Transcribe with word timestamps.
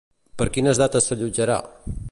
Per 0.41 0.47
quines 0.55 0.81
dates 0.83 1.11
s'allotjarà? 1.11 1.63